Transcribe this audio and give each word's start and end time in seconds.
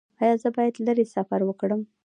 ایا 0.21 0.35
زه 0.41 0.49
باید 0.55 0.75
لرې 0.85 1.05
سفر 1.15 1.39
وکړم؟ 1.45 1.81